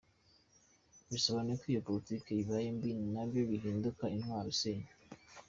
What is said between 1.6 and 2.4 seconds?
ko iyo politiki